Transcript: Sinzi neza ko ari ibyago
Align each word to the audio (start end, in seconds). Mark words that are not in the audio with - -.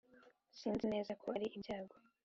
Sinzi 0.59 0.85
neza 0.93 1.11
ko 1.21 1.27
ari 1.35 1.47
ibyago 1.55 1.95